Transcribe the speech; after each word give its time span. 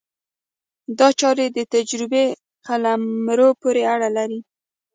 دا 0.97 1.07
چارې 1.19 1.45
د 1.49 1.57
تجربې 1.73 2.25
قلمرو 2.65 3.49
پورې 3.61 3.81
اړه 3.93 4.09
لري. 4.17 4.39